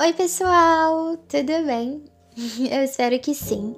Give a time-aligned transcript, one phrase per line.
[0.00, 2.02] Oi, pessoal, tudo bem?
[2.72, 3.76] Eu espero que sim.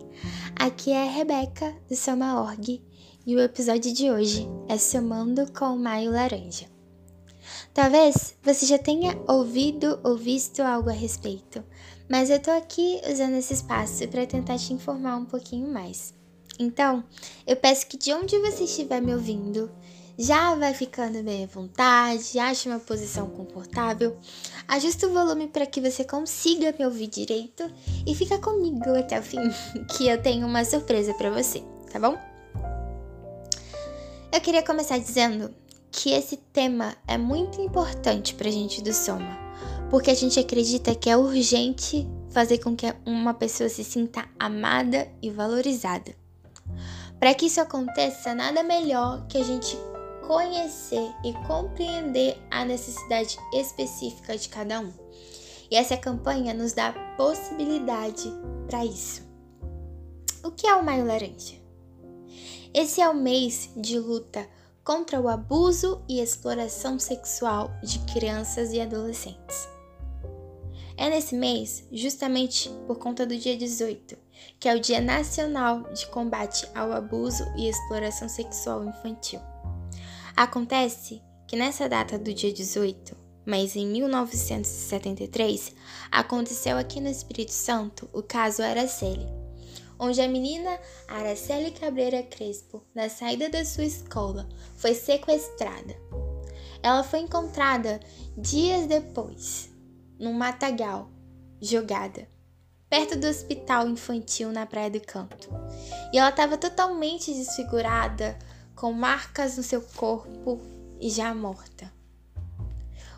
[0.55, 2.81] Aqui é a Rebeca do Soma Org
[3.27, 6.67] e o episódio de hoje é Somando com Maio Laranja.
[7.75, 11.65] Talvez você já tenha ouvido ou visto algo a respeito,
[12.09, 16.15] mas eu tô aqui usando esse espaço para tentar te informar um pouquinho mais.
[16.57, 17.03] Então,
[17.45, 19.69] eu peço que de onde você estiver me ouvindo,
[20.23, 24.17] já vai ficando bem à vontade, ache uma posição confortável,
[24.69, 27.69] ajusta o volume para que você consiga me ouvir direito
[28.07, 29.41] e fica comigo até o fim,
[29.91, 31.61] que eu tenho uma surpresa para você,
[31.93, 32.17] tá bom?
[34.33, 35.53] Eu queria começar dizendo
[35.91, 39.37] que esse tema é muito importante para a gente do Soma,
[39.91, 45.09] porque a gente acredita que é urgente fazer com que uma pessoa se sinta amada
[45.21, 46.15] e valorizada.
[47.19, 49.77] Para que isso aconteça, nada melhor que a gente
[50.27, 54.93] conhecer e compreender a necessidade específica de cada um.
[55.71, 58.31] E essa campanha nos dá possibilidade
[58.67, 59.23] para isso.
[60.45, 61.55] O que é o Maio Laranja?
[62.75, 64.47] Esse é o mês de luta
[64.85, 69.69] contra o abuso e exploração sexual de crianças e adolescentes.
[70.97, 74.17] É nesse mês, justamente por conta do dia 18,
[74.59, 79.52] que é o Dia Nacional de Combate ao Abuso e Exploração Sexual Infantil.
[80.37, 85.75] Acontece que nessa data do dia 18, mas em 1973,
[86.11, 89.27] aconteceu aqui no Espírito Santo o caso Araceli,
[89.99, 95.95] onde a menina Araceli Cabreira Crespo, na saída da sua escola, foi sequestrada.
[96.83, 98.01] Ela foi encontrada
[98.37, 99.71] dias depois,
[100.19, 101.11] num matagal,
[101.61, 102.27] jogada,
[102.89, 105.49] perto do hospital infantil na Praia do Canto.
[106.13, 108.39] E ela estava totalmente desfigurada,
[108.75, 110.61] com marcas no seu corpo
[111.01, 111.93] e já morta.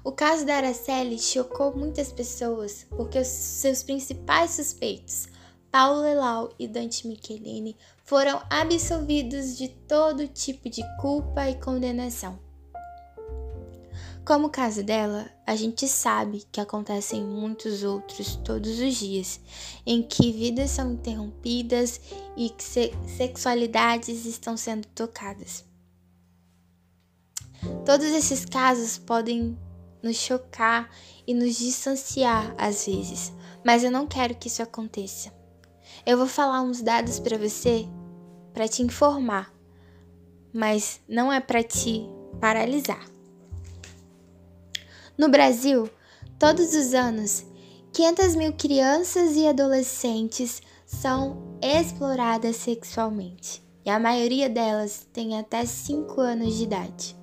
[0.02, 5.28] O caso da Araceli chocou muitas pessoas porque os seus principais suspeitos,
[5.70, 12.38] Paulo Lelau e Dante Michelini, foram absolvidos de todo tipo de culpa e condenação.
[14.24, 19.38] Como o caso dela, a gente sabe que acontecem muitos outros todos os dias,
[19.84, 22.00] em que vidas são interrompidas
[22.34, 25.62] e que se sexualidades estão sendo tocadas.
[27.84, 29.58] Todos esses casos podem
[30.02, 30.88] nos chocar
[31.26, 33.30] e nos distanciar às vezes,
[33.62, 35.34] mas eu não quero que isso aconteça.
[36.06, 37.86] Eu vou falar uns dados para você
[38.54, 39.52] para te informar,
[40.50, 42.08] mas não é para te
[42.40, 43.13] paralisar.
[45.16, 45.88] No Brasil,
[46.40, 47.46] todos os anos,
[47.92, 56.20] 500 mil crianças e adolescentes são exploradas sexualmente e a maioria delas tem até 5
[56.20, 57.16] anos de idade.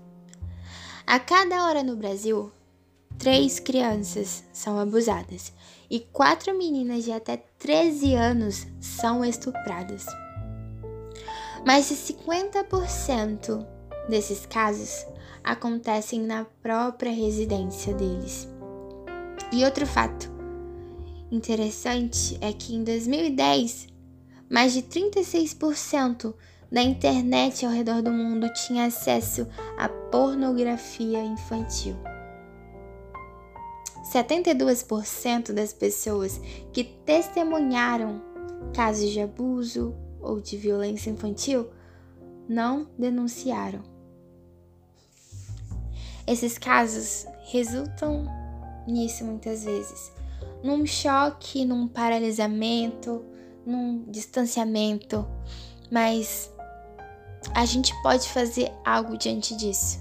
[1.05, 2.49] A cada hora no Brasil,
[3.17, 5.51] três crianças são abusadas
[5.89, 10.05] e quatro meninas de até 13 anos são estupradas.
[11.65, 13.67] Mais de 50%
[14.07, 15.05] desses casos
[15.43, 18.47] acontecem na própria residência deles.
[19.51, 20.31] E outro fato
[21.31, 23.87] interessante é que em 2010,
[24.49, 26.33] mais de 36%
[26.71, 29.47] da internet ao redor do mundo tinha acesso
[29.77, 31.95] à pornografia infantil.
[34.11, 36.39] 72% das pessoas
[36.73, 38.21] que testemunharam
[38.73, 41.69] casos de abuso ou de violência infantil
[42.47, 43.90] não denunciaram.
[46.27, 48.25] Esses casos resultam
[48.87, 50.11] nisso muitas vezes,
[50.63, 53.25] num choque, num paralisamento,
[53.65, 55.27] num distanciamento,
[55.91, 56.51] mas
[57.53, 59.99] a gente pode fazer algo diante disso.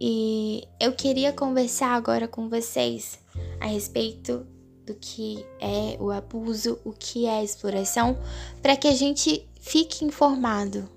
[0.00, 3.18] E eu queria conversar agora com vocês
[3.60, 4.46] a respeito
[4.84, 8.18] do que é o abuso, o que é a exploração,
[8.60, 10.88] para que a gente fique informado.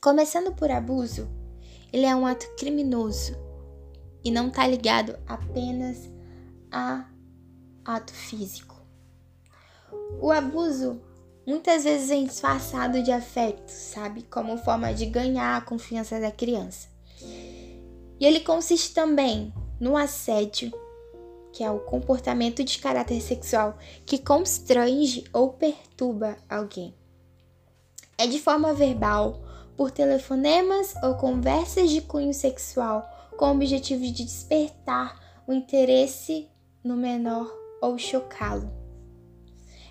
[0.00, 1.28] Começando por abuso,
[1.92, 3.36] ele é um ato criminoso
[4.24, 6.10] e não está ligado apenas
[6.70, 7.06] a
[7.84, 8.76] ato físico.
[10.20, 11.00] O abuso
[11.46, 14.22] muitas vezes é disfarçado de afeto, sabe?
[14.22, 16.88] Como forma de ganhar a confiança da criança.
[18.20, 20.70] E ele consiste também no assédio,
[21.52, 26.94] que é o comportamento de caráter sexual que constrange ou perturba alguém.
[28.18, 29.42] É de forma verbal,
[29.80, 36.50] por telefonemas ou conversas de cunho sexual com o objetivo de despertar o interesse
[36.84, 37.50] no menor
[37.80, 38.70] ou chocá-lo.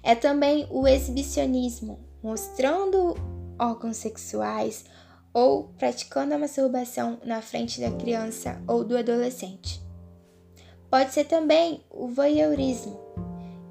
[0.03, 3.15] É também o exibicionismo, mostrando
[3.57, 4.85] órgãos sexuais
[5.33, 9.81] ou praticando a masturbação na frente da criança ou do adolescente.
[10.87, 12.99] Pode ser também o voyeurismo,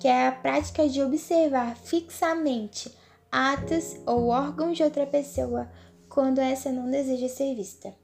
[0.00, 2.93] que é a prática de observar fixamente
[3.31, 5.71] atos ou órgãos de outra pessoa
[6.19, 7.94] quando essa não deseja ser vista.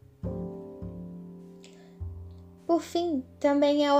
[2.64, 3.98] Por fim, também é o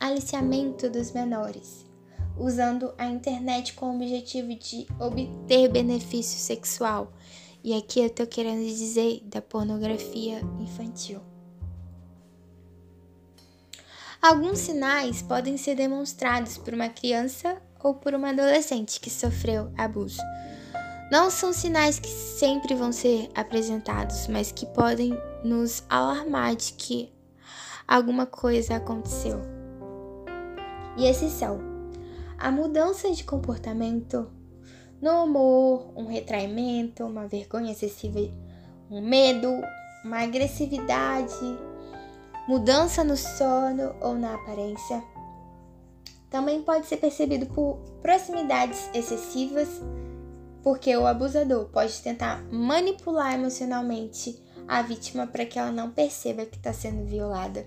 [0.00, 1.86] aliciamento dos menores,
[2.36, 7.12] usando a internet com o objetivo de obter benefício sexual.
[7.62, 11.20] E aqui eu tô querendo dizer da pornografia infantil.
[14.20, 20.20] Alguns sinais podem ser demonstrados por uma criança ou por uma adolescente que sofreu abuso.
[21.12, 25.12] Não são sinais que sempre vão ser apresentados, mas que podem
[25.44, 27.12] nos alarmar de que
[27.86, 29.38] alguma coisa aconteceu.
[30.96, 31.60] E esses são
[32.38, 34.26] a mudança de comportamento
[35.02, 38.18] no humor, um retraimento, uma vergonha excessiva,
[38.90, 39.50] um medo,
[40.02, 41.58] uma agressividade,
[42.48, 45.04] mudança no sono ou na aparência.
[46.30, 49.68] Também pode ser percebido por proximidades excessivas,
[50.62, 56.56] porque o abusador pode tentar manipular emocionalmente a vítima para que ela não perceba que
[56.56, 57.66] está sendo violada.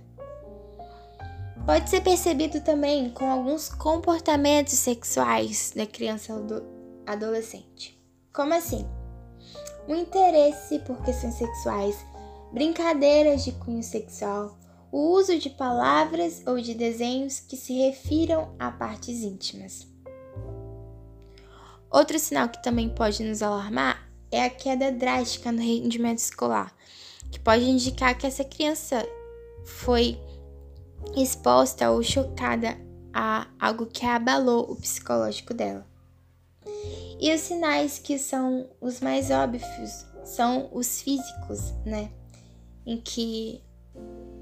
[1.65, 6.61] Pode ser percebido também com alguns comportamentos sexuais da criança ou
[7.05, 7.99] adolescente.
[8.31, 8.85] Como assim?
[9.87, 11.97] O interesse por questões sexuais,
[12.51, 14.57] brincadeiras de cunho sexual,
[14.91, 19.94] o uso de palavras ou de desenhos que se refiram a partes íntimas.
[21.95, 26.75] Outro sinal que também pode nos alarmar é a queda drástica no rendimento escolar,
[27.31, 29.07] que pode indicar que essa criança
[29.63, 30.19] foi
[31.15, 32.77] exposta ou chocada
[33.13, 35.87] a algo que abalou o psicológico dela.
[37.17, 42.11] E os sinais que são os mais óbvios são os físicos, né?
[42.85, 43.63] Em que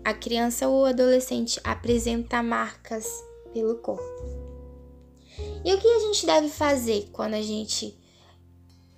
[0.04, 3.06] a criança ou adolescente apresenta marcas
[3.54, 4.43] pelo corpo.
[5.66, 7.98] E o que a gente deve fazer quando a gente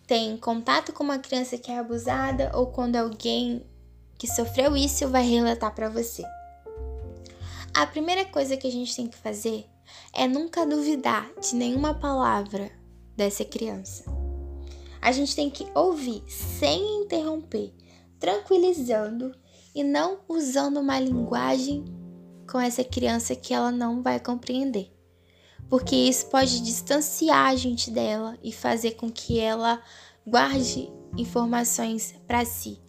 [0.07, 3.65] tem contato com uma criança que é abusada ou quando alguém
[4.17, 6.23] que sofreu isso vai relatar para você?
[7.73, 9.65] A primeira coisa que a gente tem que fazer
[10.13, 12.71] é nunca duvidar de nenhuma palavra
[13.15, 14.05] dessa criança.
[15.01, 17.73] A gente tem que ouvir sem interromper,
[18.19, 19.35] tranquilizando
[19.73, 21.83] e não usando uma linguagem
[22.49, 24.94] com essa criança que ela não vai compreender.
[25.69, 29.81] Porque isso pode distanciar a gente dela e fazer com que ela
[30.25, 32.79] guarde informações para si,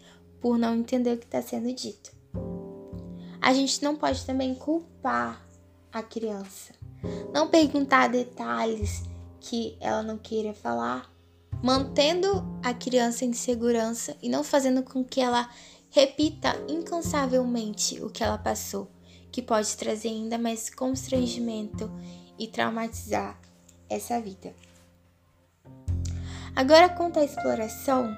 [0.40, 2.14] por não entender o que está sendo dito.
[3.40, 5.46] A gente não pode também culpar
[5.93, 6.75] a criança.
[7.32, 9.05] Não perguntar detalhes
[9.40, 11.11] que ela não queira falar,
[11.62, 15.49] mantendo a criança em segurança e não fazendo com que ela
[15.90, 18.90] repita incansavelmente o que ela passou,
[19.31, 21.90] que pode trazer ainda mais constrangimento
[22.38, 23.38] e traumatizar
[23.88, 24.54] essa vida.
[26.54, 28.16] Agora, quanto à exploração,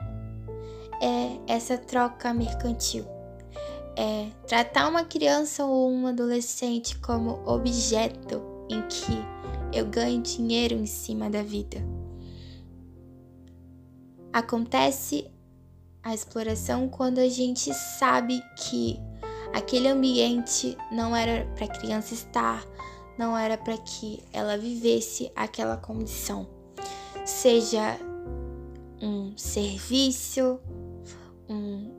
[1.00, 3.18] é essa troca mercantil
[3.98, 10.86] é tratar uma criança ou um adolescente como objeto em que eu ganho dinheiro em
[10.86, 11.78] cima da vida.
[14.32, 15.28] Acontece
[16.00, 19.00] a exploração quando a gente sabe que
[19.52, 22.64] aquele ambiente não era para criança estar,
[23.18, 26.48] não era para que ela vivesse aquela condição.
[27.26, 27.98] Seja
[29.02, 30.60] um serviço,
[31.48, 31.92] um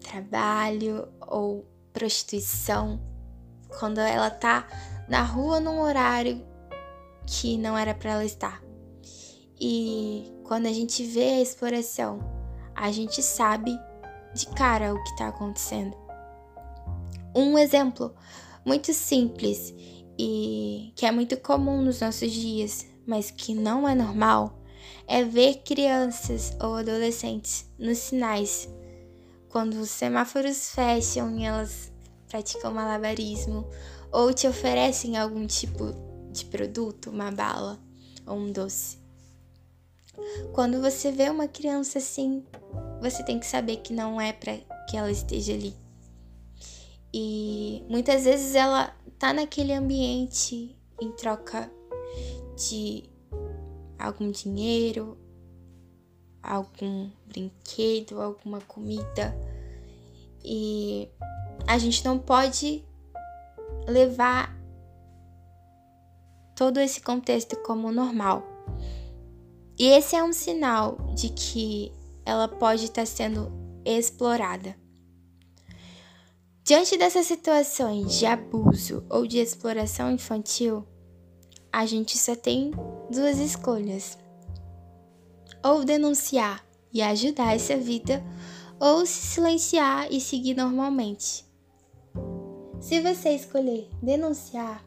[0.00, 3.00] trabalho ou prostituição,
[3.78, 4.66] quando ela tá
[5.08, 6.44] na rua num horário
[7.26, 8.62] que não era para ela estar.
[9.60, 12.20] E quando a gente vê a exploração,
[12.74, 13.78] a gente sabe
[14.34, 15.96] de cara o que está acontecendo.
[17.34, 18.14] Um exemplo
[18.64, 19.74] muito simples
[20.18, 24.58] e que é muito comum nos nossos dias, mas que não é normal,
[25.06, 28.68] é ver crianças ou adolescentes nos sinais
[29.48, 31.92] quando os semáforos fecham e elas
[32.28, 33.66] praticam malabarismo
[34.12, 35.94] ou te oferecem algum tipo
[36.30, 37.78] de produto, uma bala
[38.26, 38.98] ou um doce.
[40.52, 42.44] Quando você vê uma criança assim,
[43.00, 44.56] você tem que saber que não é para
[44.88, 45.74] que ela esteja ali.
[47.12, 51.70] E muitas vezes ela tá naquele ambiente em troca
[52.56, 53.08] de
[53.98, 55.18] algum dinheiro,
[56.42, 59.36] algum brinquedo, alguma comida.
[60.44, 61.08] E
[61.66, 62.84] a gente não pode
[63.86, 64.56] levar
[66.54, 68.44] todo esse contexto como normal.
[69.78, 71.92] E esse é um sinal de que
[72.24, 73.52] ela pode estar sendo
[73.84, 74.76] explorada.
[76.68, 80.84] Diante dessas situações de abuso ou de exploração infantil,
[81.72, 82.72] a gente só tem
[83.10, 84.18] duas escolhas:
[85.64, 88.22] ou denunciar e ajudar essa vida,
[88.78, 91.42] ou se silenciar e seguir normalmente.
[92.82, 94.84] Se você escolher denunciar,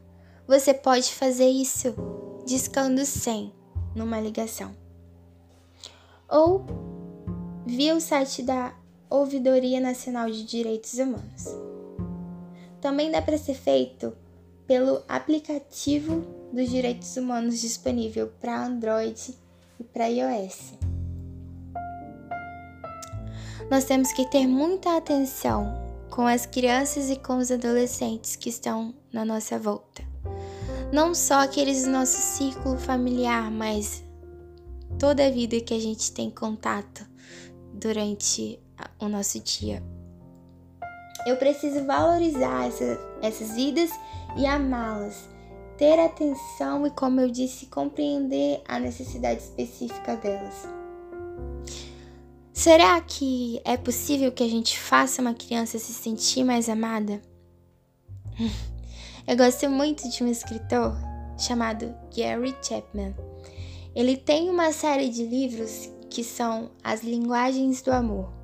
[0.47, 1.95] você pode fazer isso
[2.45, 3.51] discando 100
[3.95, 4.77] numa ligação.
[6.29, 6.63] Ou
[7.65, 8.75] via o site da
[9.09, 11.70] Ouvidoria Nacional de Direitos Humanos.
[12.81, 14.13] Também dá para ser feito
[14.65, 19.35] pelo aplicativo dos direitos humanos disponível para Android
[19.79, 20.73] e para iOS.
[23.69, 25.73] Nós temos que ter muita atenção
[26.09, 30.03] com as crianças e com os adolescentes que estão na nossa volta.
[30.91, 34.03] Não só aqueles do nosso círculo familiar, mas
[34.99, 37.07] toda a vida que a gente tem contato
[37.73, 38.59] durante
[38.99, 39.81] o nosso dia.
[41.25, 43.91] Eu preciso valorizar essa, essas vidas
[44.37, 45.29] e amá-las,
[45.77, 50.67] ter atenção e, como eu disse, compreender a necessidade específica delas.
[52.53, 57.21] Será que é possível que a gente faça uma criança se sentir mais amada?
[59.27, 60.95] Eu gosto muito de um escritor
[61.37, 63.15] chamado Gary Chapman.
[63.95, 68.40] Ele tem uma série de livros que são As Linguagens do Amor.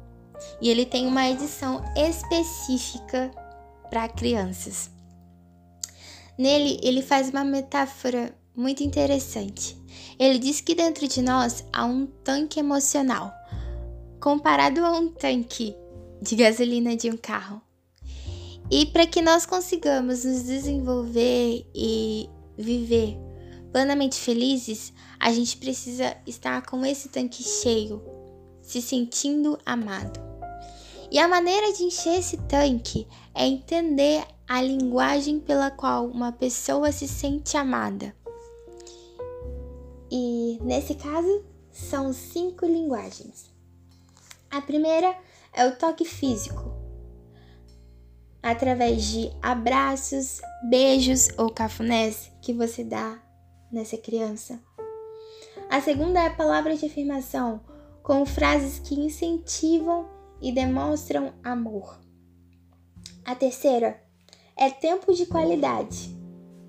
[0.62, 3.32] E ele tem uma edição específica
[3.90, 4.90] para crianças.
[6.38, 9.78] Nele, ele faz uma metáfora muito interessante.
[10.20, 13.32] Ele diz que dentro de nós há um tanque emocional,
[14.20, 15.76] comparado a um tanque
[16.22, 17.62] de gasolina de um carro.
[18.70, 23.18] E para que nós consigamos nos desenvolver e viver
[23.72, 28.02] plenamente felizes, a gente precisa estar com esse tanque cheio,
[28.68, 30.20] se sentindo amado.
[31.10, 36.92] E a maneira de encher esse tanque é entender a linguagem pela qual uma pessoa
[36.92, 38.14] se sente amada.
[40.12, 43.50] E nesse caso, são cinco linguagens.
[44.52, 45.18] A primeira
[45.54, 46.74] é o toque físico,
[48.44, 53.18] através de abraços, beijos ou cafunés que você dá
[53.72, 54.60] nessa criança.
[55.70, 57.62] A segunda é a palavra de afirmação,
[58.08, 60.08] com frases que incentivam
[60.42, 62.00] e demonstram amor.
[63.26, 64.02] A terceira
[64.56, 66.18] é tempo de qualidade,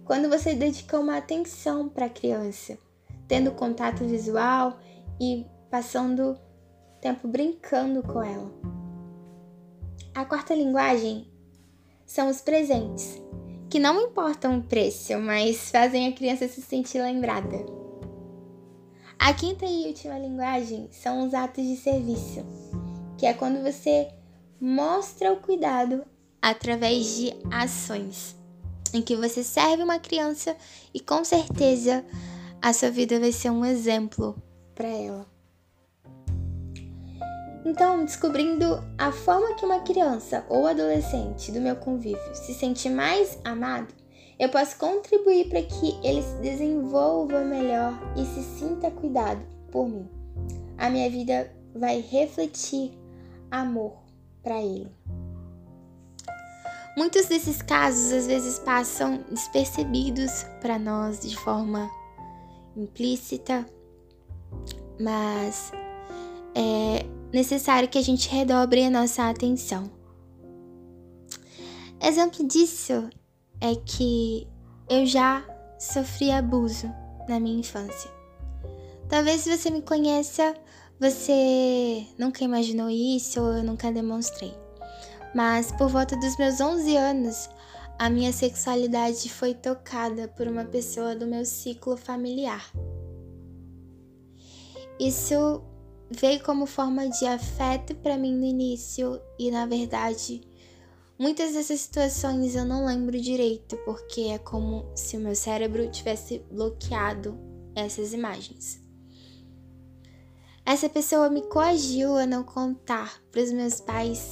[0.04, 2.76] quando você dedica uma atenção para a criança,
[3.28, 4.80] tendo contato visual
[5.21, 6.37] e passando
[7.00, 8.50] tempo brincando com ela.
[10.16, 11.30] A quarta linguagem
[12.04, 13.23] são os presentes,
[13.71, 17.64] que não importam o preço, mas fazem a criança se sentir lembrada.
[19.18, 22.44] A quinta e última linguagem são os atos de serviço
[23.18, 24.08] que é quando você
[24.60, 26.04] mostra o cuidado
[26.40, 28.37] através de ações,
[28.94, 30.56] em que você serve uma criança
[30.94, 32.04] e com certeza
[32.62, 34.40] a sua vida vai ser um exemplo
[34.75, 35.26] para ela.
[37.64, 43.37] Então, descobrindo a forma que uma criança ou adolescente do meu convívio se sente mais
[43.44, 43.92] amado,
[44.38, 49.40] eu posso contribuir para que ele se desenvolva melhor e se sinta cuidado
[49.71, 50.09] por mim.
[50.76, 52.92] A minha vida vai refletir
[53.50, 53.99] amor
[54.42, 54.90] para ele.
[56.97, 61.90] Muitos desses casos às vezes passam despercebidos para nós de forma
[62.76, 63.66] implícita,
[65.00, 65.73] mas
[66.54, 69.90] é necessário que a gente redobre a nossa atenção.
[72.00, 73.09] Exemplo disso
[73.60, 74.46] é que
[74.88, 75.44] eu já
[75.78, 76.92] sofri abuso
[77.28, 78.10] na minha infância.
[79.08, 80.54] Talvez você me conheça
[81.00, 84.52] você nunca imaginou isso ou eu nunca demonstrei.
[85.32, 87.48] Mas por volta dos meus 11 anos,
[87.98, 92.68] a minha sexualidade foi tocada por uma pessoa do meu ciclo familiar.
[94.98, 95.62] Isso
[96.10, 100.40] veio como forma de afeto para mim no início e na verdade,
[101.18, 106.38] muitas dessas situações eu não lembro direito, porque é como se o meu cérebro tivesse
[106.50, 107.38] bloqueado
[107.75, 108.80] essas imagens.
[110.64, 114.30] Essa pessoa me coagiu a não contar para os meus pais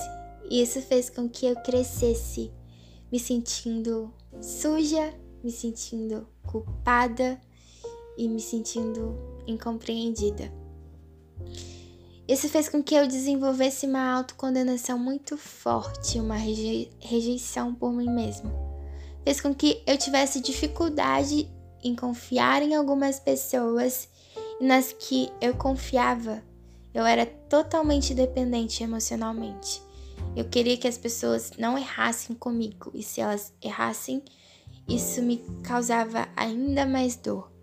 [0.50, 2.52] e isso fez com que eu crescesse
[3.10, 7.40] me sentindo suja, me sentindo culpada
[8.18, 9.16] e me sentindo
[9.46, 10.52] incompreendida.
[12.28, 18.52] Isso fez com que eu desenvolvesse uma autocondenação muito forte, uma rejeição por mim mesma.
[19.22, 21.48] Fez com que eu tivesse dificuldade
[21.82, 24.08] em confiar em algumas pessoas
[24.60, 26.42] nas que eu confiava,
[26.92, 29.82] eu era totalmente dependente emocionalmente.
[30.34, 34.22] Eu queria que as pessoas não errassem comigo, e se elas errassem,
[34.88, 37.55] isso me causava ainda mais dor.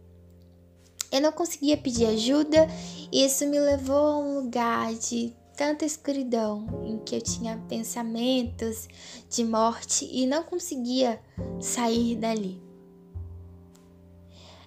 [1.14, 2.68] Eu não conseguia pedir ajuda
[3.12, 8.88] e isso me levou a um lugar de tanta escuridão em que eu tinha pensamentos
[9.30, 11.22] de morte e não conseguia
[11.60, 12.60] sair dali.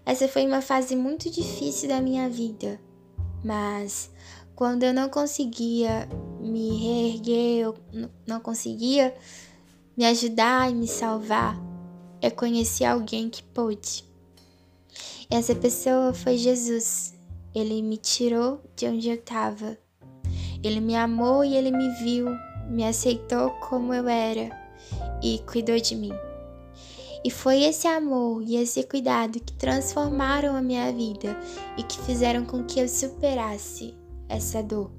[0.05, 2.81] Essa foi uma fase muito difícil da minha vida,
[3.45, 4.09] mas
[4.55, 6.09] quando eu não conseguia
[6.41, 7.75] me reerguer, eu
[8.25, 9.13] não conseguia
[9.97, 11.61] me ajudar e me salvar,
[12.23, 14.06] eu conheci alguém que pôde.
[15.31, 17.15] Essa pessoa foi Jesus.
[17.55, 19.77] Ele me tirou de onde eu estava.
[20.63, 22.27] Ele me amou e ele me viu,
[22.69, 24.51] me aceitou como eu era
[25.23, 26.13] e cuidou de mim.
[27.25, 31.37] E foi esse amor e esse cuidado que transformaram a minha vida
[31.77, 33.95] e que fizeram com que eu superasse
[34.29, 34.93] essa dor.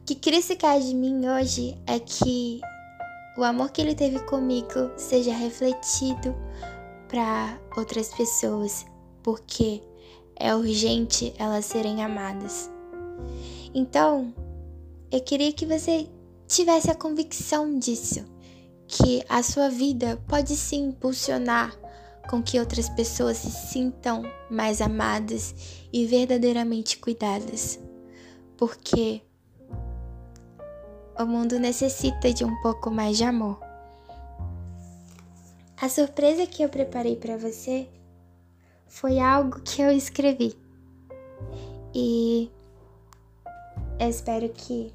[0.00, 2.60] O que Cristo quer de mim hoje é que
[3.38, 6.36] o amor que ele teve comigo seja refletido
[7.14, 8.84] para outras pessoas,
[9.22, 9.80] porque
[10.34, 12.68] é urgente elas serem amadas.
[13.72, 14.34] Então,
[15.12, 16.08] eu queria que você
[16.48, 18.24] tivesse a convicção disso,
[18.88, 21.78] que a sua vida pode se impulsionar
[22.28, 25.54] com que outras pessoas se sintam mais amadas
[25.92, 27.78] e verdadeiramente cuidadas.
[28.56, 29.22] Porque
[31.16, 33.73] o mundo necessita de um pouco mais de amor.
[35.80, 37.88] A surpresa que eu preparei para você
[38.86, 40.56] foi algo que eu escrevi.
[41.92, 42.48] E
[43.98, 44.92] eu espero que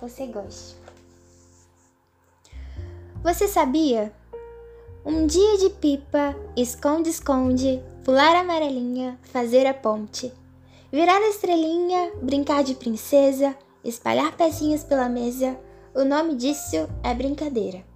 [0.00, 0.74] você goste.
[3.22, 4.10] Você sabia?
[5.04, 10.32] Um dia de pipa, esconde-esconde, pular amarelinha, fazer a ponte,
[10.90, 13.54] virar a estrelinha, brincar de princesa,
[13.84, 15.58] espalhar pecinhas pela mesa,
[15.94, 17.89] o nome disso é brincadeira.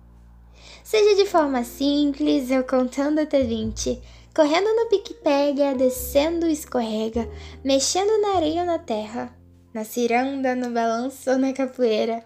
[0.84, 4.02] Seja de forma simples, ou contando até 20,
[4.36, 7.26] correndo no pique-pega, descendo escorrega,
[7.64, 9.34] mexendo na areia ou na terra,
[9.72, 12.22] na ciranda, no balanço ou na capoeira,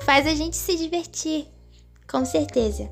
[0.00, 1.46] faz a gente se divertir,
[2.10, 2.90] com certeza.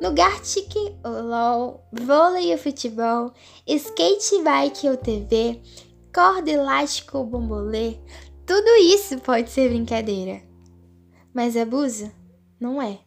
[0.00, 3.34] No Gartic, o LOL, vôlei ou futebol,
[3.66, 5.60] skate, bike ou TV,
[6.14, 7.98] corda elástica ou bombolê,
[8.46, 10.40] tudo isso pode ser brincadeira.
[11.34, 12.10] Mas abuso
[12.58, 13.05] não é.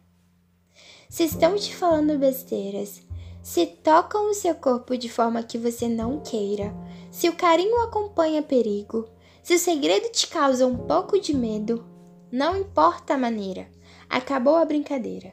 [1.10, 3.02] Se estão te falando besteiras,
[3.42, 6.72] se tocam o seu corpo de forma que você não queira,
[7.10, 9.08] se o carinho acompanha perigo,
[9.42, 11.84] se o segredo te causa um pouco de medo,
[12.30, 13.66] não importa a maneira,
[14.08, 15.32] acabou a brincadeira.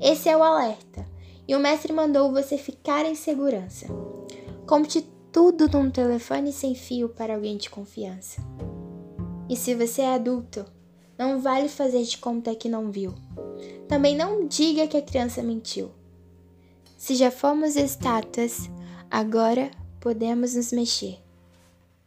[0.00, 1.04] Esse é o alerta,
[1.48, 3.88] e o mestre mandou você ficar em segurança.
[4.68, 8.40] Conte tudo num telefone sem fio para alguém de confiança.
[9.48, 10.64] E se você é adulto,
[11.18, 13.14] não vale fazer de conta que não viu.
[13.88, 15.90] Também não diga que a criança mentiu.
[16.96, 18.70] Se já fomos estátuas,
[19.10, 21.18] agora podemos nos mexer.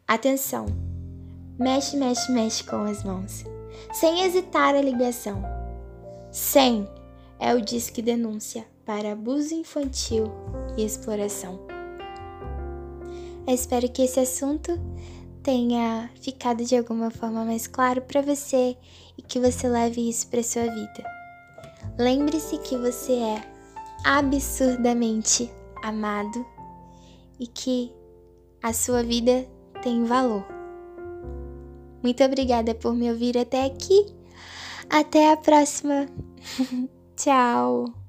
[0.06, 0.66] Atenção!
[1.58, 3.44] Mexe, mexe, mexe com as mãos.
[3.92, 5.42] Sem hesitar a ligação.
[6.32, 6.88] 100
[7.38, 10.24] é o Disque Denúncia para Abuso Infantil
[10.76, 11.60] e Exploração.
[13.46, 14.78] Eu espero que esse assunto
[15.42, 18.76] tenha ficado de alguma forma mais claro para você
[19.16, 21.04] e que você leve isso para sua vida.
[21.98, 23.42] Lembre-se que você é
[24.04, 25.50] absurdamente
[25.82, 26.46] amado
[27.38, 27.92] e que
[28.62, 29.46] a sua vida
[29.82, 30.44] tem valor.
[32.02, 34.06] Muito obrigada por me ouvir até aqui.
[34.88, 36.06] Até a próxima!
[37.16, 37.99] Tchau!